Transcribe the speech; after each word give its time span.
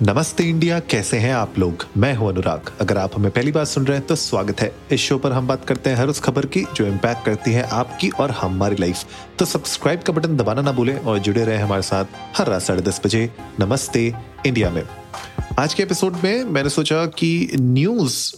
नमस्ते 0.00 0.44
इंडिया, 0.44 0.78
कैसे 0.80 1.18
हैं 1.18 1.32
आप 1.34 1.58
लोग? 1.58 1.84
मैं 1.96 2.14
हूँ 2.14 2.28
अनुराग। 2.28 2.70
अगर 2.80 2.98
आप 2.98 3.16
हमें 3.16 3.30
पहली 3.30 3.52
बार 3.52 3.64
सुन 3.64 3.84
रहे 3.86 3.96
हैं 3.98 4.06
तो 4.06 4.14
स्वागत 4.16 4.60
है। 4.60 4.70
इस 4.92 5.00
शो 5.00 5.18
पर 5.18 5.32
हम 5.32 5.46
बात 5.46 5.64
करते 5.64 5.90
हैं 5.90 5.96
हर 5.96 6.08
उस 6.08 6.20
खबर 6.20 6.46
की 6.46 6.64
जो 6.76 6.86
इम्पैक्ट 6.86 7.24
करती 7.26 7.52
है 7.52 7.62
आपकी 7.70 8.08
और 8.10 8.30
हमारी 8.30 8.76
लाइफ 8.76 9.04
तो 9.38 9.44
सब्सक्राइब 9.44 10.02
का 10.02 10.12
बटन 10.12 10.36
दबाना 10.36 10.62
ना 10.62 10.72
भूलें 10.72 10.96
और 10.96 11.18
जुड़े 11.18 11.44
रहे 11.44 11.56
हमारे 11.56 11.82
साथ 11.82 12.04
हर 12.36 12.46
रात 12.46 12.62
साढ़े 12.62 12.82
दस 12.82 13.00
बजे। 13.04 13.28
नमस्ते 13.60 14.06
इंडिया 14.46 14.70
में। 14.70 14.82
आज 15.58 15.74
के 15.74 15.82
एपिसोड 15.82 16.16
में 16.24 16.44
मैंने 16.44 16.68
सोचा 16.70 17.04
कि 17.06 17.48
न्यूज़ 17.56 18.32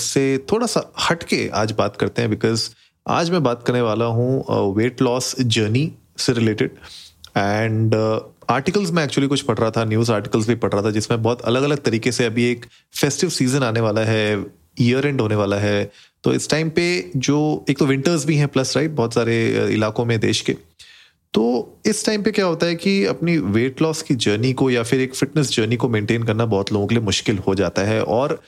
से 0.00 0.26
थोड़ा 0.52 0.66
सा 0.66 0.90
हटके 1.10 1.48
आज 1.54 1.72
बात 1.78 1.96
करते 1.96 2.22
हैं 2.22 2.30
बिकॉज़ 2.30 2.68
आज 3.06 3.30
मैं 3.30 3.42
बात 3.42 3.64
करने 3.66 3.80
वाला 3.80 4.04
हूँ 4.04 4.74
वेट 4.76 5.02
लॉस 5.02 5.34
जर्नी 5.40 5.90
से 6.18 6.32
रिलेटेड 6.32 6.70
एंड 7.36 7.94
आर्टिकल्स 8.50 8.90
में 8.90 9.02
एक्चुअली 9.04 9.28
कुछ 9.28 9.40
पढ़ 9.42 9.58
रहा 9.58 9.70
था 9.70 9.84
न्यूज़ 9.84 10.12
आर्टिकल्स 10.12 10.48
भी 10.48 10.54
पढ़ 10.56 10.72
रहा 10.72 10.82
था, 10.82 10.90
जिसमें 10.90 11.22
बहुत 11.22 11.42
अलग 11.42 11.62
अलग 11.62 11.82
तरीके 11.82 12.12
से 12.12 12.24
अभी 12.24 12.50
एक 12.50 12.66
फेस्टिव 12.94 13.30
सीज़न 13.30 13.62
आने 13.62 13.80
वाला 13.80 14.04
है 14.04 14.44
ईयर 14.80 15.06
एंड 15.06 15.20
होने 15.20 15.34
वाला 15.34 15.56
है। 15.58 15.90
तो 16.24 16.32
इस 16.34 16.48
टाइम 16.50 16.70
पे 16.70 17.10
जो, 17.16 17.64
एक 17.70 17.78
तो 17.78 17.86
विंटर्स 17.86 18.24
भी 18.24 18.36
हैं 18.36 18.48
प्लस 18.48 18.76
राइट 18.76 18.90
बहुत 18.92 19.14
सारे 19.14 19.34
इलाकों 19.72 20.04
में 20.04 20.18
देश 20.20 20.40
के। 20.40 20.56
तो 21.34 21.42
इस 21.86 22.04
टाइम 22.06 22.22
पे 22.22 22.30
क्या 22.30 22.44
होता 22.44 22.66
है 22.66 22.74
कि 22.74 23.04
अपनी 23.06 23.36
वेट 23.38 23.82
लॉस 23.82 24.02
की 24.02 24.14
जर्नी 24.16 24.52
को 24.52 24.70
या 24.70 24.82
फिर 24.82 25.00
एक 25.00 25.14
फिटनेस 25.14 25.50
जर्नी 25.50 25.76
को 25.76 25.88
मेंटेन 25.88 26.22
करना 26.22 26.46
बहुत 26.46 26.72
लोगों 26.72 26.86
के 26.86 26.94
लिए 26.94 27.04
मुश्किल 27.04 27.38
हो 27.38 27.54
जाता 27.54 27.82
है 27.82 28.02
और 28.04 28.40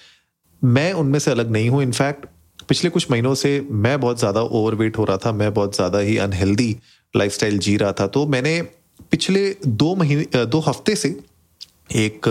मैं 0.62 0.92
उनमें 0.92 1.18
से 1.18 1.30
अलग 1.30 1.50
नहीं 1.50 1.68
हूँ। 1.70 1.82
इनफैक्ट 1.82 2.26
पिछले 2.68 2.90
कुछ 2.90 3.10
महीनों 3.10 3.34
से 3.34 3.60
मैं 3.70 4.00
बहुत 4.00 4.18
ज़्यादा 4.18 4.40
ओवरवेट 4.40 4.98
हो 4.98 5.04
रहा 5.04 5.16
था, 5.16 5.32
मैं 5.32 5.52
बहुत 5.54 5.74
ज़्यादा 5.76 5.98
ही 5.98 6.16
अनहेल्दी 6.18 6.76
लाइफस्टाइल 7.14 7.58
जी 7.58 7.76
रहा 7.76 7.92
था। 7.92 8.06
तो 8.06 8.26
मैंने 8.26 8.60
पिछले 9.10 9.56
दो 9.66 9.94
महीने 9.94 10.44
दो 10.46 10.60
हफ़्ते 10.60 10.94
से 10.96 11.08
एक 11.96 12.28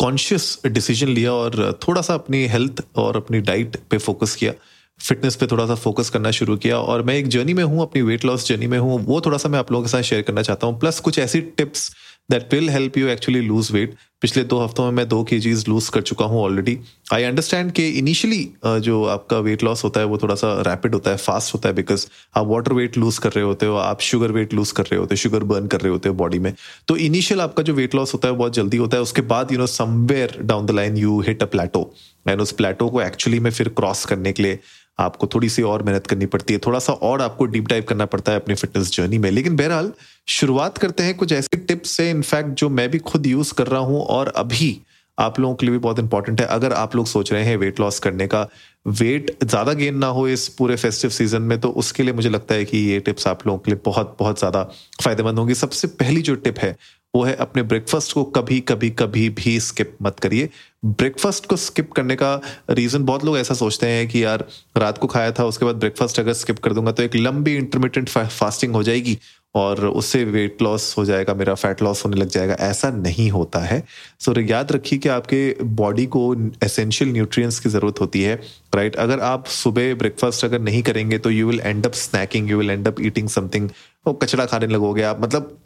कॉन्शियस 0.00 0.58
डिसीज़न 0.66 1.08
लिया 1.08 1.32
और 1.32 1.78
थोड़ा 1.88 2.02
सा 2.02 2.14
अपनी 2.14 2.46
हेल्थ 2.46 2.82
और 2.96 3.16
अपनी 3.16 3.40
डाइट 3.40 3.76
पे 3.90 3.98
फोकस 3.98 4.34
किया। 4.36 4.52
फिटनेस 5.00 5.36
पे 5.36 5.46
थोड़ा 5.46 5.66
सा 5.66 5.74
फोकस 5.74 6.10
करना 6.10 6.30
शुरू 6.30 6.56
किया 6.56 6.78
और 6.78 7.02
मैं 7.02 7.14
एक 7.14 7.28
जर्नी 7.28 7.54
में 7.54 7.62
हूँ, 7.64 7.82
अपनी 7.82 8.02
वेट 8.02 8.24
लॉस 8.24 8.46
जर्नी 8.48 8.66
में 8.66 8.78
हूँ। 8.78 8.98
वो 9.06 9.20
थोड़ा 9.20 9.38
सा 9.38 9.48
मैं 9.48 9.58
आप 9.58 9.72
लोगों 9.72 9.84
के 9.84 9.90
साथ 9.90 10.02
शेयर 10.02 10.22
करना 10.22 10.42
चाहता 10.42 10.66
हूँ। 10.66 10.78
प्लस 10.80 11.00
कुछ 11.00 11.18
ऐसी 11.18 11.40
tips 11.40 11.90
that 12.30 12.52
will 12.54 12.68
help 12.70 12.96
you 12.98 13.08
actually 13.08 13.40
lose 13.40 13.70
weight 13.72 13.94
पिछले 14.22 14.42
दो 14.44 14.58
हफ्तों 14.58 14.84
में 14.84 14.92
मैं 14.92 15.06
दो 15.08 15.22
के 15.24 15.38
जीज 15.38 15.64
लूज 15.68 15.88
कर 15.88 16.00
चुका 16.00 16.24
हूँ 16.24 16.40
ऑलरेडी 16.42 16.76
आई 17.12 17.22
अंडरस्टैंड 17.24 17.70
कि 17.72 17.88
इनिशियली 17.88 18.48
जो 18.64 19.04
आपका 19.06 19.38
वेट 19.38 19.62
लॉस 19.64 19.84
होता 19.84 20.00
है, 20.00 20.06
वो 20.06 20.18
थोड़ा 20.18 20.34
सा 20.34 20.52
रैपिड 20.66 20.94
होता 20.94 21.10
है 21.10 21.16
फास्ट 21.16 21.54
होता 21.54 21.68
है 21.68 21.74
बिकॉज़ 21.74 22.06
आप 22.36 22.46
वाटर 22.46 22.72
वेट 22.72 22.98
लूज 22.98 23.18
कर 23.18 23.32
रहे 23.32 23.44
होते 23.44 23.66
हो, 23.66 23.76
आप 23.76 24.00
शुगर 24.00 24.32
वेट 24.32 24.54
लूज 24.54 24.70
कर 24.72 24.82
रहे 24.82 24.98
होते 25.00 25.14
हो 25.14 25.16
शुगर 25.16 25.44
बर्न 25.44 25.66
कर 25.66 25.80
रहे 25.80 25.92
होते 25.92 26.08
हो 26.08 26.14
बॉडी 26.14 26.38
में. 26.38 26.52
तो 26.88 26.96
इनिशियल 26.96 27.40
आपका 27.40 27.62
जो 27.62 27.74
वेट 27.74 27.94
लॉस 27.94 28.14
होता 28.14 28.28
है 28.28 28.34
बहुत 28.34 28.54
जल्दी 28.54 28.76
होता 28.76 28.96
है, 28.96 29.02
उसके 29.02 29.22
बाद 29.24 29.52
you 29.52 29.58
know 29.58 29.66
somewhere 29.66 30.36
down 30.42 30.66
the 30.66 30.70
line 30.70 30.96
you 30.96 31.20
hit 31.28 31.42
a 31.42 31.46
plateau 31.46 31.90
and 32.28 32.40
उस 32.40 32.52
प्लेटो 32.52 32.88
को 32.88 33.00
एक्चुअली 33.02 33.38
में 33.40 33.50
फिर 33.50 33.68
क्रॉस 33.68 34.04
करने 34.04 34.32
के 34.32 34.42
लिए 34.42 34.58
आपको 35.00 35.26
थोड़ी 35.26 35.48
सी 35.48 35.62
और 35.62 35.82
मेहनत 35.82 36.06
करनी 36.06 36.26
पड़ती 36.26 36.54
है, 36.54 36.60
थोड़ा 36.66 36.78
सा 36.78 36.92
और 36.92 37.22
आपको 37.22 37.44
डीप 37.44 37.68
डाइव 37.68 37.84
करना 37.88 38.06
पड़ता 38.06 38.32
है 38.32 38.40
अपनी 38.40 38.54
फिटनेस 38.54 38.92
जर्नी 38.92 39.18
में। 39.18 39.30
लेकिन 39.30 39.56
बहरहाल, 39.56 39.92
शुरुआत 40.28 40.78
करते 40.78 41.02
हैं 41.02 41.14
कुछ 41.14 41.32
ऐसे 41.32 41.56
टिप्स 41.56 41.90
से 41.90 42.10
इनफैक्ट 42.10 42.48
जो 42.48 42.68
मैं 42.68 42.90
भी 42.90 42.98
खुद 42.98 43.26
यूज़ 43.26 43.54
कर 43.54 43.66
रहा 43.66 43.80
हूँ 43.80 44.02
और 44.02 44.28
अभी 44.28 44.80
आप 45.18 45.40
लोगों 45.40 45.54
के 45.54 45.66
लिए 45.66 45.72
भी 45.72 45.78
बहुत 45.78 45.98
इंपॉर्टेंट 45.98 46.40
है। 46.40 46.46
अगर 46.48 46.72
आप 46.74 46.96
लोग 46.96 47.06
सोच 47.06 47.32
रहे 47.32 47.44
हैं 47.44 47.56
वेट 47.56 47.80
लॉस 47.80 47.98
करने 47.98 48.26
का 48.26 48.46
वेट 48.86 49.36
ज़्यादा 49.44 49.72
गेन 49.74 49.96
ना 49.98 50.06
हो 50.08 50.26
इस 50.28 50.48
पूरे 50.48 50.76
फेस्टिव 50.76 51.10
सीज़न 51.10 51.42
में 51.42 51.58
तो 51.60 51.70
उसके 51.76 52.02
लिए 52.02 52.12
मुझे 52.12 52.28
लगता 52.28 52.54
है 52.54 52.64
कि 52.64 52.78
ये 52.80 53.00
टिप्स 53.00 53.26
आप 53.26 53.46
लोगों 53.46 53.58
के 53.58 53.70
लिए 53.70 53.80
बहुत 53.84 54.16
बहुत 54.18 54.38
ज़्यादा 54.38 54.62
फ़ायदेमंद 55.02 55.38
होंगी। 55.38 55.54
सबसे 55.56 55.88
पहली 55.88 56.22
जो 56.22 56.34
टिप 56.36 56.58
है, 56.58 56.76
वो 57.14 57.22
है 57.24 57.34
अपने 57.36 57.62
ब्रेकफास्ट 57.64 58.12
को 58.12 58.24
कभी 58.30 58.60
कभी 58.62 58.90
कभी 58.92 59.28
भी 59.30 59.58
स्किप 59.60 59.96
मत 60.02 60.18
करिए। 60.20 60.48
ब्रेकफास्ट 60.84 61.46
को 61.46 61.56
स्किप 61.56 61.92
करने 61.92 62.16
का 62.16 62.34
रीजन 62.70 63.04
बहुत 63.04 63.24
लोग 63.24 63.38
ऐसा 63.38 63.54
सोचते 63.54 63.86
हैं 63.86 64.06
कि 64.08 64.22
यार, 64.24 64.44
रात 64.76 64.98
को 64.98 65.06
खाया 65.06 65.32
था, 65.32 65.44
उसके 65.44 65.64
बाद 65.64 65.76
ब्रेकफास्ट 65.76 66.20
अगर 66.20 66.32
स्किप 66.34 66.58
कर 66.58 66.72
दूँगा 66.72 66.92
तो 66.92 67.02
एक 67.02 67.16
लंबी 67.16 67.56
इंटरमीडियंट 67.56 68.08
फास्टिंग 68.08 68.74
हो 68.74 68.82
जाएगी। 68.82 69.18
और 69.54 69.84
उससे 69.86 70.22
वेट 70.26 70.62
लॉस 70.62 70.94
हो 70.98 71.04
जाएगा 71.04 71.34
मेरा 71.34 71.54
फैट 71.54 71.82
लॉस 71.82 72.04
होने 72.04 72.16
लग 72.16 72.28
जाएगा 72.28 72.54
ऐसा 72.60 72.90
नहीं 72.90 73.30
होता 73.30 73.60
है 73.60 73.82
सो 74.20 74.32
so, 74.32 74.50
याद 74.50 74.72
रखिए 74.72 74.98
कि 74.98 75.08
आपके 75.08 75.40
बॉडी 75.76 76.06
को 76.06 76.22
एसेंशियल 76.64 77.12
न्यूट्रिएंट्स 77.12 77.58
की 77.60 77.68
ज़रूरत 77.68 78.00
होती 78.00 78.22
है 78.22 78.34
राइट 78.34 78.92
right? 78.92 79.04
अगर 79.04 79.20
आप 79.20 79.46
सुबह 79.46 79.94
ब्रेकफास्ट 79.94 80.44
अगर 80.44 80.60
नहीं 80.60 80.82
करेंगे 80.82 81.18
तो 81.18 81.30
you 81.30 81.48
will 81.48 81.60
end 81.60 81.86
up 81.86 81.92
snacking 81.92 82.50
you 82.50 82.58
will 82.58 82.70
end 82.70 82.88
up 82.88 83.00
eating 83.00 83.28
something 83.28 83.70
वो 84.06 84.12
कचड़ा 84.14 84.46
खाने 84.46 84.66
लगोगे 84.66 85.02
आप 85.02 85.20
मतलब 85.20 85.56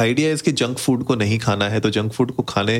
आइडिया 0.00 0.32
इसके 0.32 0.52
जंक 0.52 0.78
फ़ूड 0.78 1.04
को 1.04 1.14
नहीं 1.14 1.38
खाना 1.38 1.68
है 1.68 1.80
तो 1.80 1.90
जंक 1.90 2.12
फ़ूड 2.12 2.30
को 2.30 2.42
खाने 2.42 2.78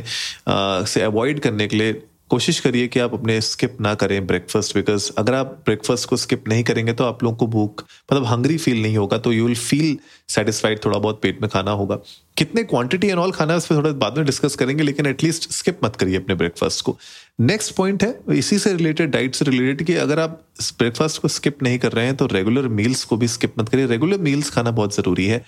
आ, 0.49 0.85
से 0.85 1.03
अवॉइड 1.03 1.41
करने 1.41 1.69
के 1.69 1.77
लिए 1.77 2.03
कोशिश 2.31 2.59
करिए 2.61 2.87
कि 2.89 3.01
आप 3.01 3.13
अपने 3.15 3.41
स्किप 3.41 3.77
ना 3.81 3.95
करें 3.95 4.27
ब्रेकफास्ट 4.27 4.75
बिकॉज़ 4.75 5.11
अगर 5.19 5.35
आप 5.35 5.47
ब्रेकफास्ट 5.65 6.09
को 6.09 6.17
स्किप 6.17 6.49
नहीं 6.49 6.63
करेंगे 6.65 6.93
तो 6.93 7.05
आप 7.05 7.23
लोगों 7.23 7.37
को 7.37 7.47
भूख 7.47 7.85
मतलब 8.13 8.25
हंग्री 8.27 8.57
फील 8.59 8.83
नहीं 8.83 8.97
होगा 8.97 9.19
तो 9.19 9.33
यू 9.33 9.45
विल 9.47 9.57
फील 9.57 9.97
सेटिस्फाइड 10.29 10.85
थोड़ा 10.85 10.99
बहुत 10.99 11.21
पेट 11.23 11.41
में 11.43 11.49
खाना 11.51 11.71
होगा। 11.73 11.99
कितने 12.37 12.63
क्वांटिटी 12.65 13.07
एंड 13.07 13.19
ऑल 13.19 13.33
खाना 13.33 13.53
है, 13.53 13.59
उस 13.59 13.67
पर 13.67 13.77
थोड़ा 13.77 13.91
बाद 13.93 14.17
में 14.17 14.27
डिस्कस 14.27 14.57
करेंगे, 14.57 14.83
लेकिन 14.83 15.07
एटलीस्ट 15.07 15.51
स्किप 15.53 15.79
मत 15.85 15.97
करिए 15.97 16.17
अपने 16.17 16.35
ब्रेकफास्ट 16.35 16.85
को। 16.85 16.97
नेक्स्ट 17.41 17.75
पॉइंट 17.75 18.03
है, 18.03 18.19
इसी 18.31 18.59
से 18.59 18.73
रिलेटेड 18.73 19.11
डाइट 19.11 19.35
से 19.35 19.45
रिलेटेड 19.45 19.87
कि 19.87 19.95
अगर 19.97 20.21
आप 20.21 20.41
ब्रेकफास्ट 20.79 21.23
को 21.23 21.29
स्किप 21.29 21.63
नहीं 21.63 21.79
कर 21.79 21.93
रहे 21.93 22.05
हैं 22.05 22.17
तो 22.17 22.27
रेगुलर 22.27 22.69
मील्स 22.71 23.05
को 23.05 23.17
भी 23.17 23.29
स्किप 23.29 23.55
मत 23.59 23.69
करिए। 23.69 23.87
रेगुलर 23.87 24.19
मील्स 24.21 24.51
खाना 24.51 24.71
बहुत 24.73 24.97
ज़रूरी 24.97 25.27
है। 25.27 25.45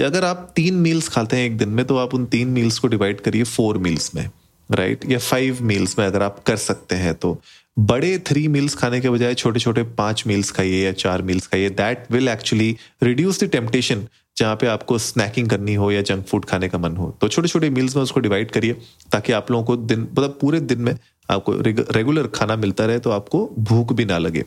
अगर 0.00 0.24
आप 0.24 0.52
तीन 0.56 0.74
मील्स 0.74 1.08
खाते 1.08 1.36
हैं 1.36 1.46
एक 1.46 1.56
दिन 1.58 1.68
में 1.68 1.84
तो 1.84 1.96
आप 1.96 2.14
उन 2.14 2.24
तीन 2.26 2.48
मील्स 2.50 2.78
को 2.78 2.88
डिवाइड 2.88 3.20
करिए 3.20 3.44
फोर 3.44 3.78
मील्स 3.78 4.14
में। 4.14 4.28
Right 4.70 4.98
right? 4.98 5.12
या 5.12 5.18
फाइव 5.18 5.58
मील्स 5.62 5.98
में 5.98 6.06
अगर 6.06 6.22
आप 6.22 6.42
कर 6.46 6.56
सकते 6.56 6.96
हैं 6.96 7.14
तो। 7.14 7.38
बड़े 7.78 8.18
थ्री 8.18 8.46
मील्स 8.48 8.74
खाने 8.74 9.00
के 9.00 9.10
बजाय 9.10 9.34
छोटे 9.34 9.60
छोटे 9.60 9.82
पाँच 9.98 10.22
मील्स 10.26 10.50
खाइए 10.50 10.84
या 10.84 10.92
चार 10.92 11.22
मील्स 11.22 11.46
खाइए 11.46 11.70
that 11.70 12.06
will 12.10 12.28
actually 12.28 12.76
reduce 13.02 13.42
the 13.44 13.48
temptation 13.50 14.06
जहाँ 14.36 14.56
पे 14.56 14.66
आपको 14.66 14.98
स्नैकिंग 14.98 15.48
करनी 15.50 15.74
हो 15.74 15.90
या 15.92 16.02
जंक 16.02 16.26
फ़ूड 16.26 16.44
खाने 16.44 16.68
का 16.68 16.78
मन 16.78 16.96
हो। 16.96 17.10
तो 17.20 17.28
छोटे 17.28 17.48
छोटे 17.48 17.70
मील्स 17.70 17.96
में 17.96 18.02
उसको 18.02 18.20
डिवाइड 18.20 18.50
करिए 18.50 18.76
ताकि 19.12 19.32
आप 19.32 19.50
लोगों 19.50 19.64
को 19.64 19.76
दिन 19.76 20.00
मतलब 20.00 20.38
पूरे 20.40 20.60
दिन 20.60 20.80
में 20.80 20.94
आपको 21.28 21.52
रेगुलर 21.92 22.26
खाना 22.26 22.56
मिलता 22.56 22.86
रहे 22.86 22.98
तो 22.98 23.10
आपको 23.10 23.48
भूख 23.58 23.92
भी 23.92 24.04
ना 24.04 24.18
लगे। 24.18 24.44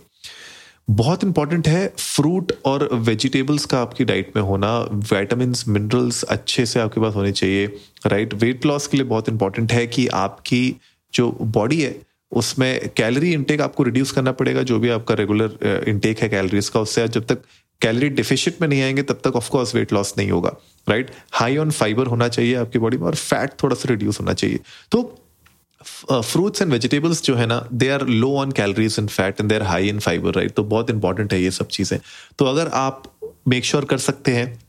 बहुत 0.87 1.23
इंपॉर्टेंट 1.23 1.67
है 1.67 1.87
फ्रूट 1.97 2.51
और 2.65 2.89
वेजिटेबल्स 2.93 3.65
का 3.65 3.79
आपकी 3.79 4.05
डाइट 4.05 4.31
में 4.35 4.43
होना। 4.43 4.77
वाइटामिन 5.11 5.53
मिनरल्स 5.67 6.23
अच्छे 6.23 6.65
से 6.65 6.79
आपके 6.79 7.01
पास 7.01 7.15
होने 7.15 7.31
चाहिए 7.31 7.65
राइट 8.07 8.33
वेट 8.33 8.65
लॉस 8.65 8.87
के 8.87 8.97
लिए 8.97 9.05
बहुत 9.05 9.29
इंपॉर्टेंट 9.29 9.71
है 9.71 9.85
कि 9.87 10.07
आपकी 10.07 10.75
जो 11.13 11.29
बॉडी 11.41 11.81
है, 11.81 11.95
उसमें 12.31 12.89
कैलोरी 12.97 13.33
इनटेक 13.33 13.61
आपको 13.61 13.83
रिड्यूस 13.83 14.11
करना 14.11 14.31
पड़ेगा, 14.31 14.63
जो 14.63 14.79
भी 14.79 14.89
आपका 14.89 15.15
रेगुलर 15.15 15.83
इनटेक 15.87 16.19
है 16.19 16.29
कैलोरीज 16.29 16.69
का, 16.69 16.79
उससे 16.79 17.07
जब 17.07 17.25
तक 17.25 17.43
कैलोरी 17.81 18.09
डिफिशिट 18.09 18.61
में 18.61 18.67
नहीं 18.67 18.81
आएँगे, 18.81 19.01
तब 19.01 19.19
तक 19.23 19.35
ऑफकोर्स 19.35 19.75
वेट 19.75 19.93
लॉस 19.93 20.13
नहीं 20.17 20.31
होगा 20.31 20.55
राइट 20.89 21.11
हाई 21.31 21.57
ऑन 21.57 21.71
फाइबर 21.71 22.07
होना 22.07 22.27
चाहिए 22.27 22.55
आपकी 22.55 22.79
बॉडी 22.79 22.97
में 22.97 23.05
और 23.05 23.15
फैट 23.15 23.61
थोड़ा 23.63 23.75
सा 23.75 23.89
रिड्यूस 23.89 24.19
होना 24.19 24.33
चाहिए। 24.33 24.59
तो 24.91 25.23
फ्रूट्स 25.85 26.61
एंड 26.61 26.71
वेजिटेबल्स 26.71 27.23
जो 27.23 27.35
है 27.35 27.45
ना 27.45 27.67
they 27.73 27.89
are 27.89 28.07
low 28.07 28.35
on 28.37 28.51
calories 28.51 28.95
in 28.99 29.07
fat 29.07 29.41
and 29.41 29.49
they 29.49 29.55
are 29.55 29.63
high 29.63 29.89
in 29.89 29.99
fibre 29.99 30.33
right 30.33 30.51
तो 30.51 30.63
बहुत 30.63 30.89
इंपॉर्टेंट 30.89 31.33
है 31.33 31.41
ये 31.41 31.51
सब 31.51 31.67
चीज़ें। 31.67 31.99
तो 32.39 32.45
अगर 32.45 32.67
आप 32.67 33.03
मेक 33.47 33.65
श्योर 33.65 33.81
sure 33.81 33.91
कर 33.91 33.97
सकते 33.97 34.31
हैं 34.31 34.59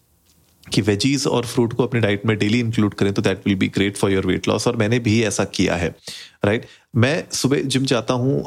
कि 0.72 0.80
वेजीज 0.80 1.26
और 1.26 1.46
फ्रूट 1.46 1.72
को 1.72 1.82
अपने 1.82 2.00
डाइट 2.00 2.26
में 2.26 2.36
डेली 2.38 2.58
इंक्लूड 2.60 2.94
करें 2.94 3.12
तो 3.12 3.22
that 3.22 3.40
will 3.46 3.56
be 3.56 3.68
great 3.68 3.96
for 3.96 4.10
your 4.12 4.26
weight 4.26 4.48
loss 4.48 4.66
और 4.66 4.76
मैंने 4.76 4.98
भी 4.98 5.22
ऐसा 5.22 5.44
किया 5.44 5.76
है। 5.76 5.94
राइट? 6.42 6.66
मैं 6.96 7.24
सुबह 7.32 7.62
जिम 7.64 7.84
जाता 7.84 8.14
हूँ 8.14 8.44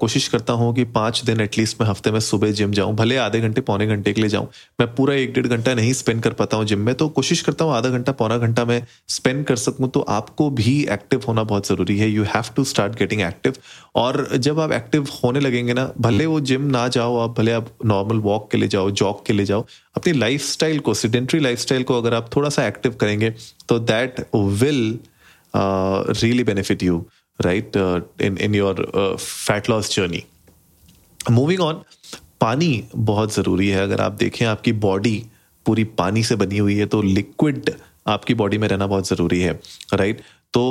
कोशिश 0.00 0.26
करता 0.28 0.52
हूँ 0.52 0.74
कि 0.74 0.84
पाँच 0.86 1.22
दिन 1.24 1.40
एटलीस्ट 1.40 1.80
मैं 1.80 1.88
हफ़्ते 1.88 2.10
में 2.10 2.18
सुबह 2.20 2.50
जिम 2.52 2.72
जाऊँ। 2.72 2.94
भले 2.96 3.16
आधे 3.16 3.40
घंटे, 3.40 3.60
पौने 3.60 3.86
घंटे 3.86 4.12
के 4.12 4.20
लिए 4.20 4.30
जाऊँ। 4.30 4.48
मैं 4.80 4.94
पूरा 4.94 5.14
एक 5.14 5.32
डेढ़ 5.34 5.46
घंटा 5.46 5.74
नहीं 5.74 5.92
स्पेंड 5.92 6.22
कर 6.22 6.32
पाता 6.32 6.56
हूँ 6.56 6.64
जिम 6.66 6.80
में 6.80 6.94
तो 6.94 7.08
कोशिश 7.10 7.42
करता 7.42 7.64
हूँ 7.64 7.72
आधा 7.74 7.88
घंटा, 7.88 8.12
पौना 8.12 8.38
घंटा 8.38 8.64
मैं 8.64 8.82
स्पेंड 9.08 9.44
कर 9.46 9.56
सकूँ। 9.56 9.88
तो 9.90 10.00
आपको 10.10 10.48
भी 10.50 10.80
एक्टिव 10.90 11.22
होना 11.28 11.42
बहुत 11.44 11.68
ज़रूरी 11.68 11.98
है। 11.98 12.08
You 12.10 12.24
have 12.24 12.52
to 12.56 12.64
start 12.64 12.98
getting 12.98 13.22
active 13.22 13.54
और 13.96 14.26
जब 14.36 14.60
आप 14.60 14.72
एक्टिव 14.72 15.08
होने 15.22 15.40
लगेंगे 15.40 15.74
ना, 15.74 15.90
भले 16.00 16.26
वो 16.26 16.40
जिम 16.42 16.62
ना 16.70 16.86
जाओ 16.88 17.16
आप, 17.18 17.38
भले 17.38 17.52
आप 17.52 17.68
नॉर्मल 17.84 18.18
वॉक 18.20 18.50
के 18.50 18.58
लिए 18.58 18.68
जाओ 18.68 18.90
जॉग 18.92 19.24
के 19.26 19.32
लिए 19.32 19.46
जाओ, 19.46 19.66
अपनी 19.96 20.12
लाइफ 20.12 20.56
को 20.84 20.94
सिडेंट्री 20.94 21.40
लाइफ 21.40 21.66
को 21.82 21.98
अगर 21.98 22.14
आप 22.14 22.30
थोड़ा 22.36 22.48
सा 22.48 22.66
एक्टिव 22.66 22.94
करेंगे 23.00 23.34
तो 23.68 23.78
that 23.80 24.26
will 24.34 24.98
really 25.54 26.44
benefit 26.44 26.82
you 26.82 27.04
right 27.40 27.76
uh, 27.76 28.00
in 28.20 28.36
in 28.46 28.54
your 28.54 28.74
uh, 28.94 29.16
fat 29.18 29.68
loss 29.72 29.90
journey. 29.96 30.22
Moving 31.30 31.60
on 31.60 31.82
पानी 32.40 32.84
बहुत 32.96 33.34
ज़रूरी 33.34 33.68
है। 33.68 33.82
अगर 33.82 34.00
आप 34.00 34.12
देखें 34.18 34.44
आपकी 34.46 34.72
बॉडी 34.84 35.16
पूरी 35.66 35.84
पानी 35.98 36.22
से 36.22 36.36
बनी 36.36 36.58
हुई 36.58 36.76
है 36.76 36.86
तो 36.86 37.02
लिक्विड 37.02 37.70
आपकी 38.08 38.34
बॉडी 38.34 38.58
में 38.58 38.68
रहना 38.68 38.86
बहुत 38.86 39.08
ज़रूरी 39.08 39.40
है 39.40 39.52
राइट 39.94 40.20
तो 40.54 40.62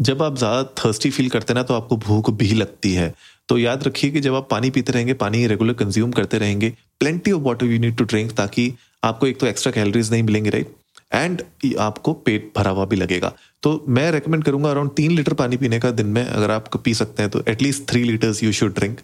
जब 0.00 0.22
आप 0.22 0.36
ज़्यादा 0.36 0.62
थर्स्टी 0.78 1.10
फील 1.10 1.28
करते 1.30 1.52
हैं 1.52 1.56
ना 1.56 1.62
तो 1.62 1.74
आपको 1.74 1.96
भूख 2.06 2.30
भी 2.30 2.48
लगती 2.54 2.92
है। 2.94 3.12
तो 3.48 3.58
याद 3.58 3.84
रखिए 3.84 4.10
कि 4.10 4.20
जब 4.20 4.34
आप 4.34 4.48
पानी 4.50 4.70
पीते 4.70 4.92
रहेंगे 4.92 5.14
पानी 5.20 5.46
रेगुलर 5.46 5.72
कंज्यूम 5.74 6.12
करते 6.12 6.38
रहेंगे 6.38 6.70
plenty 7.00 7.32
of 7.32 7.42
water 7.42 7.66
you 7.66 7.78
need 7.78 7.96
to 7.96 8.04
drink 8.04 8.32
ताकि 8.36 8.72
आपको 9.04 9.26
एक 9.26 9.40
तो 9.40 9.46
एक्स्ट्रा 9.46 9.72
कैलोरीज 9.72 10.10
नहीं 10.12 10.22
मिलेंगे 10.22 10.50
राइट 10.50 10.74
एंड 11.12 11.42
आपको 11.80 12.12
पेट 12.12 12.52
भरा 12.56 12.70
हुआ 12.70 12.84
भी 12.84 12.96
लगेगा। 12.96 13.32
तो 13.62 13.84
मैं 13.88 14.10
रेकमेंड 14.12 14.44
करूँगा 14.44 14.70
अराउंड 14.70 14.90
तीन 14.96 15.10
लीटर 15.10 15.34
पानी 15.34 15.56
पीने 15.56 15.78
का 15.80 15.90
दिन 15.92 16.06
में, 16.06 16.24
अगर 16.24 16.50
आप 16.50 16.76
पी 16.76 16.94
सकते 16.94 17.22
हैं 17.22 17.30
तो 17.30 17.42
at least 17.48 17.88
three 17.90 18.02
litres 18.04 18.42
you 18.44 18.52
should 18.52 18.74
drink 18.74 19.00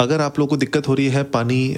अगर 0.00 0.20
आप 0.20 0.38
लोगों 0.38 0.48
को 0.48 0.56
दिक्कत 0.56 0.88
हो 0.88 0.94
रही 0.94 1.08
है 1.08 1.22
पानी 1.30 1.76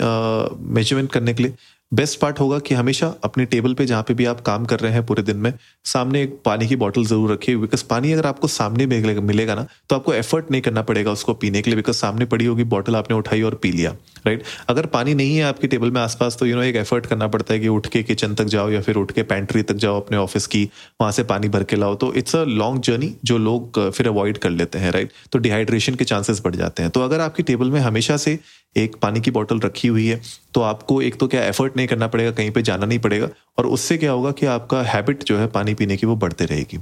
मेज़रमेंट 0.75 1.11
करने 1.12 1.35
के 1.35 1.43
लिए 1.43 1.55
बेस्ट 1.93 2.19
पार्ट 2.21 2.41
होगा 2.41 2.59
कि 2.59 2.75
हमेशा 2.75 3.06
अपने 3.25 3.44
टेबल 3.44 3.75
पे 3.75 3.85
जहाँ 3.87 4.03
पे 4.03 4.15
भी 4.15 4.25
आप 4.25 4.41
काम 4.41 4.65
कर 4.65 4.81
रहे 4.81 4.93
हैं 4.93 5.05
पूरे 5.06 5.23
दिन 5.23 5.37
में, 5.37 5.53
सामने 5.85 6.23
एक 6.23 6.39
पानी 6.44 6.69
की 6.69 6.77
बॉटल 6.77 7.05
ज़रूर 7.05 7.33
रखिए 7.33 7.56
बिकॉज़ 7.56 7.85
पानी 7.91 8.12
अगर 8.12 8.27
आपको 8.27 8.49
सामने 8.49 8.87
मिलेगा 8.87 9.55
ना 9.55 9.67
तो 9.91 9.97
आपको 9.97 10.15
एफर्ट 10.15 10.50
नहीं 10.50 10.62
करना 10.62 10.83
पड़ेगा 10.83 11.12
उसको 11.12 11.35
पीने 11.35 11.62
के 11.62 11.71
लिए 11.71 11.77
बिकॉज़ 11.77 11.97
सामने 11.97 12.25
पड़ी 12.25 12.44
होगी 12.44 12.65
बॉटल 12.67 12.97
आपने 12.97 13.17
उठाई 13.17 13.43
और 13.43 13.55
पी 13.55 13.73
लिया 13.73 13.94
राइट 14.27 14.43
अगर 14.69 14.87
पानी 14.87 15.15
नहीं 15.15 15.37
है 15.37 15.43
आपके 15.44 15.67
टेबल 15.67 15.91
में 15.91 16.00
आसपास 16.00 16.37
तो 16.41 16.47
यू 16.47 16.56
नो 16.56 16.62
एक 16.62 16.77
एफर्ट 16.77 17.06
करना 17.06 17.29
पड़ता 17.29 17.55
है 17.55 17.61
कि 17.61 17.69
उठ 17.69 17.87
के 17.87 18.03
किचन 18.03 18.35
तक 18.35 18.44
जाओ 18.47 18.71
या 18.71 18.81
फिर 18.81 18.97
उठ 18.97 19.12
के 19.12 19.23
पेंट्री 19.25 19.62
तक 19.62 19.75
जाओ 19.77 20.00
अपने 20.00 20.17
ऑफ़िस 20.17 20.47
की, 20.47 20.65
वहाँ 21.00 21.12
से 21.12 21.23
पानी 21.25 21.49
भर 21.49 21.65
के 21.65 21.77
लाओ 21.77 21.94
तो 21.94 22.12
इट्स 22.15 22.37
अ 22.37 22.43
लॉन्ग 22.44 22.83
जर्नी 22.83 23.15
जो 23.25 23.39
लोग, 23.39 23.91
फिर 23.91 24.09
अवॉइड 24.09 24.39
कर 24.39 24.50
लेते 24.50 24.79
हैं 24.79 24.91
राइट 24.93 25.12
तो 25.33 25.39
डिहाइड्रेशन 25.39 25.94
के 25.94 26.05
चांसेस 26.05 26.43
बढ़ 26.44 26.56
जाते 26.56 26.83
हैं। 26.83 26.91
तो 26.91 27.00
अगर 27.00 27.21
आपकी 27.21 27.43
टेबल 27.43 27.71
में 27.71 27.81
हमेशा 27.81 28.17
से 28.17 28.39
एक 28.76 28.96
पानी 28.96 29.20
की 29.20 29.30
बोतल 29.30 29.60
रखी 29.60 29.88
हुई 29.88 30.06
है 30.06 30.20
तो 30.54 30.60
आपको 30.62 31.00
एक 31.02 31.19
तो 31.19 31.26
क्या 31.28 31.44
एफर्ट 31.44 31.76
नहीं 31.76 31.86
करना 31.86 32.06
पड़ेगा, 32.08 32.30
कहीं 32.32 32.50
पे 32.50 32.62
जाना 32.62 32.86
नहीं 32.86 32.98
पड़ेगा, 32.98 33.28
और 33.58 33.66
उससे 33.69 33.96
क्या 33.98 34.12
होगा 34.12 34.30
कि 34.32 34.46
आपका 34.48 34.82
हैबिट 34.84 35.24
जो 35.24 35.38
है 35.38 35.46
पानी 35.50 35.74
पीने 35.74 35.96
की 35.96 36.06
वो 36.06 36.16
बढ़ते 36.16 36.44
रहेगी 36.46 36.76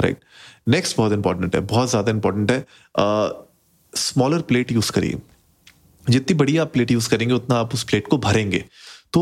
राइट 0.00 0.18
नेक्स्ट 0.68 0.96
बहुत 0.96 1.12
इंपॉर्टेंट 1.12 1.54
है, 1.54 1.60
बहुत 1.62 1.90
ज़्यादा 1.90 2.10
इंपॉर्टेंट 2.12 2.50
है 2.50 2.64
स्मॉलर 3.92 4.42
प्लेट 4.42 4.72
यूज़ 4.72 4.92
करिए। 4.92 5.18
जितनी 6.04 6.36
बड़ी 6.36 6.56
आप 6.58 6.72
प्लेट 6.72 6.90
यूज़ 6.90 7.08
करेंगे, 7.10 7.34
उतना 7.34 7.56
आप 7.56 7.74
उस 7.74 7.84
प्लेट 7.84 8.06
को 8.08 8.18
भरेंगे। 8.18 8.64
तो 9.12 9.20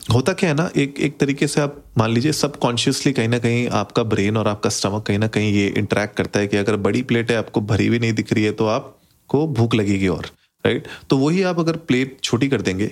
होता 0.00 0.32
क्या 0.32 0.48
है 0.50 0.56
ना, 0.56 0.68
एक 0.76 0.98
एक 1.00 1.18
तरीके 1.18 1.46
से 1.46 1.60
आप 1.60 1.76
मान 1.98 2.10
लीजिए 2.10 2.32
सब 2.34 2.56
कॉन्शियसली 2.58 3.12
कहीं 3.12 3.28
ना 3.28 3.38
कहीं 3.38 3.68
आपका 3.74 4.02
ब्रेन 4.04 4.36
और 4.36 4.48
आपका 4.48 4.70
स्टमक 4.70 5.06
कहीं 5.06 5.18
ना 5.18 5.26
कहीं 5.28 5.52
ये 5.52 5.66
इंटरेक्ट 5.68 6.16
करता 6.16 6.40
है 6.40 6.46
कि 6.46 6.56
अगर 6.56 6.76
बड़ी 6.78 7.02
प्लेट 7.04 7.30
है, 7.30 7.36
आपको 7.36 7.60
भरी 7.62 7.86
हुई 7.86 7.98
नहीं 7.98 8.12
दिख 8.12 8.32
रही 8.32 8.44
है 8.44 8.52
तो 8.52 8.66
आपको 8.68 9.46
भूख 9.48 9.74
लगेगी 9.74 10.08
और। 10.08 10.30
राइट 10.66 10.86
तो 11.10 11.18
वही 11.18 11.42
आप 11.42 11.58
अगर 11.58 11.76
प्लेट 11.76 12.16
छोटी 12.22 12.48
कर 12.48 12.62
देंगे 12.62 12.90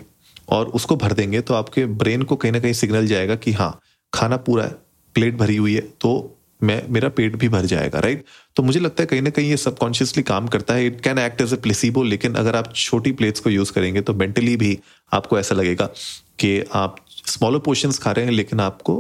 और 0.49 0.67
उसको 0.67 0.97
भर 0.97 1.13
देंगे 1.13 1.41
तो 1.41 1.55
आपके 1.55 1.87
ब्रेन 1.87 2.23
को 2.23 2.37
कहीं 2.37 2.53
ना 2.53 2.61
कहीं 2.61 2.73
सिग्नल 2.73 3.07
जाएगा 3.07 3.35
कि 3.35 3.53
हाँ 3.53 3.79
खाना 4.13 4.37
पूरा 4.37 4.65
है 4.65 4.77
प्लेट 5.15 5.37
भरी 5.37 5.57
हुई 5.57 5.75
है 5.75 5.81
तो 5.81 6.39
मैं, 6.63 6.83
मेरा 6.89 7.09
पेट 7.09 7.37
भी 7.37 7.49
भर 7.49 7.67
जाएगा 7.67 7.99
राइट 7.99 8.25
तो 8.57 8.63
मुझे 8.63 8.81
लगता 8.81 9.03
है 9.03 9.07
कहीं 9.07 9.23
ना 9.23 9.31
कहीं 9.31 9.49
ये 9.51 9.57
सबकॉन्शियसली 9.57 10.23
काम 10.23 10.49
करता 10.49 10.75
है। 10.75 10.87
It 10.87 11.01
can 11.01 11.19
act 11.19 11.41
as 11.41 11.53
a 11.53 11.57
placebo 11.57 12.03
लेकिन 12.03 12.35
अगर 12.35 12.57
आप 12.57 12.73
छोटी 12.75 13.13
प्लेट्स 13.13 13.41
को 13.41 13.51
यूज़ 13.51 13.73
करेंगे 13.73 14.01
तो 14.01 14.15
मेंटली 14.15 14.57
भी 14.57 14.79
आपको 15.13 15.39
ऐसा 15.39 15.55
लगेगा 15.55 15.87
कि 16.39 16.63
आप 16.75 16.97
स्मॉलर 17.27 17.59
पोर्शंस 17.59 17.99
खा 17.99 18.13
रहे 18.13 18.25
हैं, 18.25 18.33
लेकिन 18.33 18.61
आपको 18.61 18.95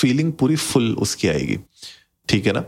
फीलिंग 0.00 0.32
पूरी 0.32 0.56
फुल 0.56 0.94
उसकी 0.94 1.28
आएगी। 1.28 1.58
ठीक 2.28 2.46
है 2.46 2.52
ना? 2.52 2.64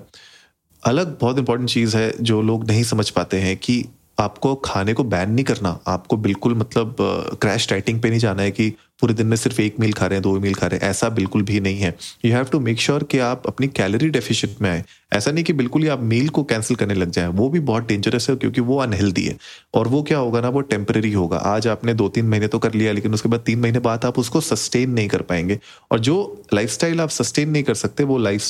अलग 0.83 1.19
बहुत 1.21 1.39
इंपॉर्टेंट 1.39 1.71
चीज़ 1.71 1.97
है 1.97 2.12
जो 2.21 2.41
लोग 2.43 2.67
नहीं 2.67 2.83
समझ 2.83 3.09
पाते 3.11 3.37
हैं 3.37 3.56
कि 3.56 3.85
आपको 4.20 4.55
खाने 4.55 4.94
को 4.94 5.05
बैन 5.05 5.31
नहीं 5.31 5.44
करना। 5.44 5.81
आपको 5.87 6.17
बिल्कुल 6.17 6.55
मतलब 6.55 6.97
क्रैश 7.43 7.70
डाइटिंग 7.70 8.03
पे 8.03 8.11
नहीं 8.11 8.19
जाना 8.19 8.43
है 8.43 8.50
कि 8.50 8.73
पूरे 9.00 9.15
दिन 9.15 9.26
में 9.26 9.37
सिर्फ़ 9.37 9.61
एक 9.61 9.81
मील 9.81 9.93
खा 9.93 10.06
रहे 10.06 10.15
हैं, 10.15 10.23
दो 10.23 10.41
मील 10.41 10.55
खा 10.55 10.67
रहे 10.67 10.81
हैं। 10.81 10.91
ऐसा 10.91 11.09
बिल्कुल 11.09 11.43
भी 11.43 11.61
नहीं 11.61 11.79
है। 11.79 11.97
You 12.25 12.32
have 12.32 12.44
to 12.44 12.61
make 12.61 12.81
sure 12.81 13.03
कि 13.03 13.19
आप 13.19 13.43
अपनी 13.47 13.67
कैलोरी 13.67 14.09
डेफिशिएंट 14.09 14.62
में 14.62 14.70
आए। 14.70 14.85
ऐसा 15.12 15.31
नहीं 15.31 15.44
कि 15.44 15.53
बिल्कुल 15.53 15.82
ही 15.82 15.88
आप 15.88 16.03
मील 16.03 16.29
को 16.29 16.44
कैंसिल 16.44 16.76
करने 16.76 16.94
लग 16.94 17.11
जाए। 17.11 17.26
वो 17.26 17.49
भी 17.49 17.61
बहुत 17.61 17.88
डेंजरस 17.88 18.31
है 18.31 18.37
क्योंकि 18.37 18.61
वो 18.61 18.79
अनहेल्दी 18.79 19.25
है। 19.25 19.37
और 19.75 19.88
वो 19.88 20.03
क्या 20.03 20.19
होगा 20.19 20.41
ना, 20.41 20.49
वो 20.49 20.61
टेम्परेरी 20.61 21.12
होगा। 21.12 21.37
आज 21.37 21.67
आपने 21.67 21.94
दो 21.94 22.09
तीन 22.09 22.25
महीने 22.25 22.49
तो 22.49 22.59
कर 22.59 22.75
लिया, 22.75 22.93
लेकिन 22.93 23.14
उसके 23.14 23.29
बाद 23.29 23.41
तीन 23.41 23.59
महीने 23.59 23.79
बाद 23.79 24.05
आप 24.05 24.19
उसको 24.19 24.41
सस्टेन 24.41 24.91
नहीं 24.91 25.09
कर 25.09 25.23
पाएँगे। 25.23 25.59
और 25.93 25.99
जो 25.99 26.43
लाइफ 26.55 26.85
आप 26.85 27.09
सस्टेन 27.09 27.50
नहीं 27.50 27.62
कर 27.62 27.75
सकते, 27.75 28.05
वो 28.05 28.19
लाइफ 28.19 28.41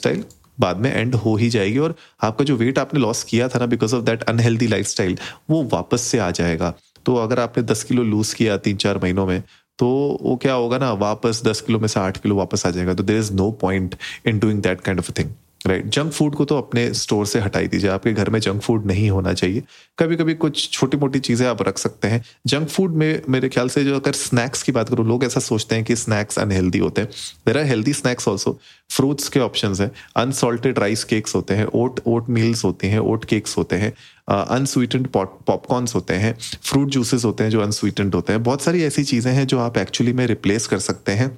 बाद 0.60 0.76
में 0.76 0.90
एंड 0.92 1.14
हो 1.14 1.36
ही 1.36 1.48
जाएगी 1.50 1.78
और 1.78 1.94
आपका 2.22 2.44
जो 2.44 2.56
वेट 2.56 2.78
आपने 2.78 3.00
लॉस 3.00 3.22
किया 3.24 3.48
था 3.48 3.58
ना 3.58 3.66
because 3.66 3.94
of 3.96 4.04
that 4.04 4.22
unhealthy 4.24 4.66
life 4.66 5.10
वो 5.50 5.62
वापस 5.72 6.00
से 6.00 6.18
आ 6.18 6.30
जाएगा। 6.30 6.74
तो 7.06 7.16
अगर 7.16 7.40
आपने 7.40 7.62
दस 7.62 7.82
किलो 7.84 8.02
लूज 8.02 8.32
किया 8.34 8.56
तीन 8.58 8.76
चार 8.76 8.98
महीनों 8.98 9.26
में 9.26 9.42
तो 9.78 9.86
वो 10.22 10.36
क्या 10.36 10.54
होगा 10.54 10.78
ना, 10.78 10.92
वापस 10.92 11.42
दस 11.44 11.60
किलो 11.60 11.78
में 11.78 11.88
से 11.88 12.00
आठ 12.00 12.16
किलो 12.16 12.36
वापस 12.36 12.66
आ 12.66 12.70
जाएगा। 12.70 12.94
तो 12.94 13.02
there 13.02 13.18
is 13.18 13.32
no 13.32 13.50
point 13.60 13.94
in 14.26 14.38
doing 14.38 14.62
that 14.62 14.80
kind 14.80 15.00
of 15.00 15.10
thing 15.18 15.30
right 15.60 15.86
junk 15.86 16.12
food 16.12 16.34
को 16.34 16.44
तो 16.44 16.56
अपने 16.58 16.92
स्टोर 16.94 17.26
से 17.26 17.40
हटाई 17.40 17.66
दीजिए। 17.68 17.90
आपके 17.90 18.12
घर 18.12 18.30
में 18.30 18.38
जंक 18.40 18.60
फ़ूड 18.62 18.86
नहीं 18.86 19.08
होना 19.10 19.32
चाहिए। 19.32 19.62
कभी 19.98 20.16
कभी 20.16 20.34
कुछ 20.36 20.68
छोटी 20.70 20.96
मोटी 20.96 21.18
चीज़ें 21.20 21.46
आप 21.46 21.62
रख 21.62 21.78
सकते 21.78 22.08
हैं। 22.08 22.22
जंक 22.46 22.68
फ़ूड 22.68 22.94
में 22.94 23.22
मेरे 23.28 23.48
ख्याल 23.48 23.68
से 23.68 23.84
जो 23.84 23.96
अगर 23.96 24.12
स्नैक्स 24.12 24.62
की 24.62 24.72
बात 24.72 24.88
करूँ, 24.88 25.06
लोग 25.06 25.24
ऐसा 25.24 25.40
सोचते 25.40 25.74
हैं 25.74 25.84
कि 25.84 25.96
स्नैक्स 25.96 26.38
अनहेल्दी 26.38 26.78
होते 26.78 27.00
हैं। 27.00 27.10
There 27.46 27.58
are 27.58 27.64
healthy 27.64 27.92
snacks 27.92 28.28
also 28.28 28.58
fruits 28.90 29.28
के 29.28 29.40
ऑप्शन 29.40 29.74
है। 29.80 29.90
अनसॉल्टेड 30.16 30.78
राइस 30.78 31.04
केक्स 31.04 31.34
होते 31.34 31.54
हैं। 31.54 31.66
ओट 31.66 32.00
ओट 32.06 32.28
मील्स 32.30 32.64
होते 32.64 32.86
हैं। 32.86 32.98
ओट 33.00 33.24
केक्स 33.24 33.56
होते 33.58 33.76
हैं। 33.76 33.92
अनस्वीटेंड 34.28 35.08
पॉपकॉर्न्स 35.08 35.94
होते 35.94 36.14
हैं। 36.14 36.36
फ्रूट 36.62 36.88
जूसेस 36.88 37.24
होते 37.24 37.44
हैं 37.44 37.50
जो 37.50 37.60
अनस्वीटेंड 37.60 38.14
होते 38.14 38.32
हैं। 38.32 38.42
बहुत 38.42 38.62
सारी 38.62 38.82
ऐसी 38.84 39.04
चीज़ें 39.04 39.32
हैं 39.32 39.46
जो 39.46 39.58
आप 39.58 39.78
एक्चुअली 39.78 40.12
में 40.12 40.26
रिप्लेस 40.26 40.66
कर 40.66 40.78
सकते 40.78 41.12
हैं। 41.12 41.36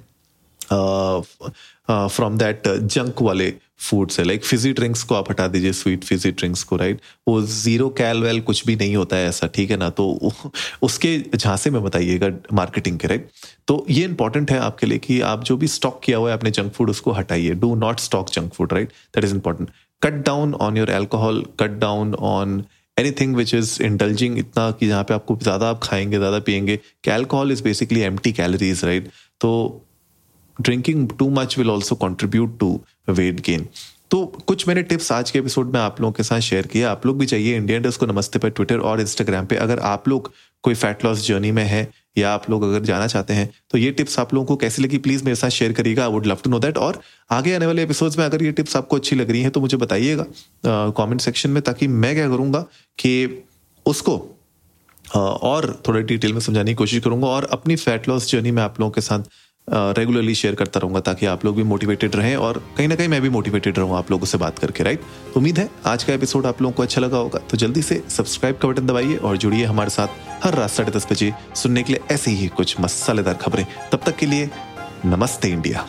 फ्रॉम 0.72 2.38
दैट 2.38 2.69
जंक 2.69 3.22
वाले 3.22 3.52
फ़ूड 3.81 4.11
से 4.11 4.25
लाइक 4.25 4.44
फिजी 4.44 4.72
ड्रिंक्स 4.72 5.02
को 5.02 5.14
आप 5.14 5.31
हटा 5.31 5.46
दीजिए 5.49 5.72
स्वीट 5.72 6.05
फिजी 6.05 6.31
ड्रिंक्स 6.32 6.62
को 6.62 6.76
राइट 6.76 7.00
वो 7.28 7.40
ज़ीरो 7.43 7.88
कैल 7.99 8.22
वेल 8.22 8.40
कुछ 8.40 8.64
भी 8.67 8.76
नहीं 8.76 8.96
होता 8.96 9.17
है 9.17 9.28
ऐसा 9.28 9.46
ठीक 9.46 9.70
है 9.70 9.76
ना 9.76 9.88
तो 9.90 10.32
उसके 10.82 11.17
झांसे 11.37 11.70
में 11.70 11.82
बताइएगा 11.82 12.31
मार्केटिंग 12.52 12.99
के 12.99 13.08
राइट 13.08 13.28
तो 13.69 13.84
ये 13.90 14.05
इंपॉर्टेंट 14.05 14.50
है 14.50 14.58
आपके 14.58 14.87
लिए 14.87 14.99
कि 14.99 15.20
आप 15.31 15.44
जो 15.44 15.56
भी 15.56 15.69
स्टॉक 15.69 16.00
किया 16.05 16.19
हुआ 16.19 16.31
है 16.31 16.37
अपने 16.37 16.50
जंक 16.50 16.73
फ़ूड 16.73 16.90
उसको 16.90 17.12
हटाइए 17.12 17.55
do 17.56 17.75
not 17.76 18.00
stock 18.00 18.31
junk 18.31 18.52
food 18.55 18.73
right 18.73 18.93
that 19.14 19.25
is 19.25 19.34
important 19.34 19.70
cut 20.02 20.23
down 20.26 20.55
on 20.61 20.76
your 20.76 20.90
alcohol 20.90 21.44
cut 21.61 21.78
down 21.78 22.14
on 22.26 22.64
anything 22.96 23.37
which 23.37 23.55
is 23.55 23.82
indulging 23.82 24.38
इतना 24.38 24.70
कि 24.70 24.87
जहाँ 24.88 25.05
पे 25.05 25.14
आपको 25.14 25.37
ज़्यादा 25.43 25.69
आप 25.69 25.81
खाएँगे 25.82 26.19
ज़्यादा 26.19 26.38
पियेंगे 26.46 26.76
कि 26.76 27.11
एल्कोहल 27.11 27.52
इज़ 27.52 27.62
बेसिकली 27.64 28.00
एम 28.00 28.16
कैलोरीज 28.26 28.84
राइट 28.84 29.08
तो 29.40 29.50
drinking 30.61 31.09
too 31.19 31.29
much 31.31 31.59
will 31.59 31.71
also 31.71 31.95
contribute 31.97 32.59
to 32.61 32.81
weight 33.09 33.41
gain 33.47 33.67
तो 34.11 34.25
कुछ 34.47 34.67
मैंने 34.69 34.83
टिप्स 34.83 35.11
आज 35.12 35.31
के 35.31 35.39
एपिसोड 35.39 35.73
में 35.73 35.79
आप 35.81 36.01
लोगों 36.01 36.12
के 36.12 36.23
साथ 36.23 36.41
शेयर 36.41 36.67
किया। 36.67 36.91
आप 36.91 37.05
लोग 37.07 37.19
भी 37.19 37.27
चाहिए 37.27 37.57
इंडियन 37.57 37.83
डेस्ट 37.83 38.01
को 38.01 38.07
नमस्ते 38.07 38.39
पर 38.39 38.51
ट्विटर 38.51 38.79
और 38.81 39.01
इंस्टाग्राम 39.01 39.47
पे। 39.47 39.57
अगर 39.57 39.79
आप 39.79 40.09
लोग 40.09 40.33
कोई 40.65 40.75
फैट 40.75 41.05
लॉस 41.05 41.27
जर्नी 41.27 41.53
में 41.53 41.65
है 41.65 41.89
या 42.19 42.31
आप 42.31 42.49
लोग 42.51 42.62
अगर 42.62 42.81
जाना 42.85 43.07
चाहते 43.07 43.35
हैं 43.35 43.49
तो 43.71 43.79
ये 43.79 43.91
टिप्स 43.91 44.19
आप 44.19 44.35
लोगों 44.35 44.47
को 44.47 44.57
कैसी 44.57 44.83
लगी? 44.83 44.99
प्लीज़ 44.99 45.25
मेरे 45.25 45.37
साथ 45.37 45.51
शेयर 45.51 45.73
करिएगा। 45.73 46.05
I 46.05 46.11
would 46.11 46.27
love 46.27 46.39
to 46.45 46.51
know 46.51 46.59
that 46.59 46.79
और 46.79 47.01
आगे 47.31 47.55
आने 47.55 47.67
वाले 47.67 47.83
एपिसोड्स 47.83 48.19
में 48.19 48.25
अगर 48.25 48.43
ये 48.43 48.53
टिप्स 48.53 48.77
आपको 48.77 48.97
अच्छी 48.97 49.17
लग 49.17 49.31
रही 49.31 49.43
है 49.43 49.51
तो 49.51 49.61
मुझे 49.61 49.77
बताइएगा 49.77 50.27
कमेंट 50.97 51.21
सेक्शन 51.21 51.50
में, 51.50 51.62
ताकि 51.62 51.87
मैं 51.87 52.14
क्या 52.14 52.29
करूँगा 52.29 52.64
कि 52.99 53.45
उसको 53.87 54.17
और 55.14 55.83
थोड़े 55.88 56.02
डिटेल 56.02 56.33
में 56.33 56.40
समझाने 56.40 56.71
की 56.71 56.75
कोशिश 56.75 57.02
करूँगा। 57.05 57.26
और 57.26 57.45
अपनी 57.52 57.76
फैट 57.76 58.09
लॉस 58.09 58.31
जर्नी 58.31 58.50
में 58.50 58.62
आप 58.62 58.81
लोगों 58.81 58.90
के 58.90 59.00
साथ 59.00 59.31
रेगुलरली 59.69 60.35
शेयर 60.35 60.55
करता 60.55 60.81
रहूँगा 60.81 61.00
ताकि 61.00 61.26
आप 61.26 61.45
लोग 61.45 61.57
भी 61.57 61.62
मोटिवेटेड 61.62 62.17
रहें 62.17 62.37
और 62.37 62.62
कहीं 62.76 62.88
ना 62.88 62.95
कहीं 62.95 63.09
मैं 63.09 63.21
भी 63.23 63.29
मोटिवेटेड 63.29 63.79
रहूँ 63.79 63.97
आप 63.97 64.11
लोगों 64.11 64.26
से 64.26 64.38
बात 64.38 64.59
करके 64.59 64.85
राइट 64.85 65.37
उम्मीद 65.37 65.59
है 65.59 65.69
आज 65.87 66.05
का 66.05 66.12
एपिसोड 66.12 66.47
आप 66.47 66.62
लोगों 66.62 66.73
को 66.73 66.83
अच्छा 66.83 67.00
लगा 67.00 67.17
होगा। 67.17 67.38
तो 67.50 67.57
जल्दी 67.57 67.83
से 67.83 68.02
सब्सक्राइब 68.09 68.59
का 68.59 68.69
बटन 68.69 68.87
दबाइए 68.87 69.17
और 69.17 69.37
जुड़िए 69.37 69.64
हमारे 69.64 69.90
साथ 69.90 70.45
हर 70.45 70.55
रात 70.55 70.71
साढ़े 70.71 70.93
दस 70.93 71.07
बजे 71.12 71.33
सुनने 71.57 71.83
के 71.83 71.93
लिए 71.93 72.14
ऐसी 72.14 72.31
ही 72.31 72.49
कुछ 72.49 72.81
मसालेदार 72.81 73.35
खबरें। 73.35 73.64
तब 73.93 74.00
तक 74.07 74.17
के 74.17 74.26
लिए 74.26 74.50
नमस्ते 75.07 75.49
इंडिया। 75.49 75.87